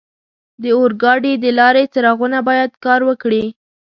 د 0.61 0.63
اورګاډي 0.77 1.33
د 1.43 1.45
لارې 1.59 1.83
څراغونه 1.93 2.39
باید 2.47 2.71
کار 2.85 3.01
وکړي. 3.09 3.43